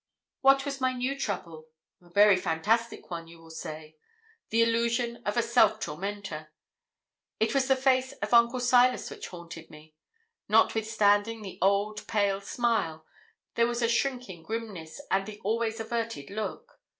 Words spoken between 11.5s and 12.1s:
old